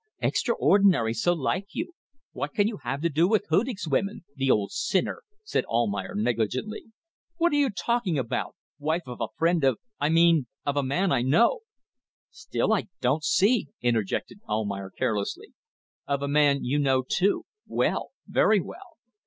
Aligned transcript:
"Extraordinary! 0.19 1.13
So 1.13 1.31
like 1.31 1.67
you! 1.73 1.93
What 2.31 2.55
can 2.55 2.67
you 2.67 2.77
have 2.77 3.03
to 3.03 3.09
do 3.09 3.27
with 3.27 3.45
Hudig's 3.51 3.87
women? 3.87 4.25
The 4.35 4.49
old 4.49 4.71
sinner!" 4.71 5.21
said 5.43 5.63
Almayer, 5.65 6.15
negligently. 6.15 6.85
"What 7.37 7.51
are 7.51 7.57
you 7.57 7.69
talking 7.69 8.17
about! 8.17 8.55
Wife 8.79 9.03
of 9.05 9.21
a 9.21 9.27
friend 9.37 9.63
of... 9.63 9.77
I 9.99 10.09
mean 10.09 10.47
of 10.65 10.75
a 10.75 10.81
man 10.81 11.11
I 11.11 11.21
know..." 11.21 11.59
"Still, 12.31 12.73
I 12.73 12.87
don't 12.99 13.23
see..." 13.23 13.67
interjected 13.81 14.39
Almayer 14.49 14.89
carelessly. 14.89 15.53
"Of 16.07 16.23
a 16.23 16.27
man 16.27 16.63
you 16.63 16.79
know 16.79 17.03
too. 17.07 17.45
Well. 17.67 18.09
Very 18.25 18.59
well." 18.59 18.97